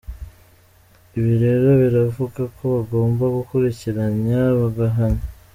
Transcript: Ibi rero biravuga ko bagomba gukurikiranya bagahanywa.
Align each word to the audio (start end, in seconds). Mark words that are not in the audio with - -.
Ibi 1.17 1.33
rero 1.43 1.67
biravuga 1.81 2.41
ko 2.55 2.63
bagomba 2.75 3.23
gukurikiranya 3.37 4.39
bagahanywa. 4.59 5.25